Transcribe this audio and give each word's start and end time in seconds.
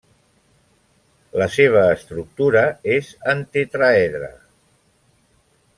La 1.41 1.47
seva 1.57 1.83
estructura 1.97 2.65
és 2.97 3.13
en 3.35 3.45
tetraedre. 3.59 4.35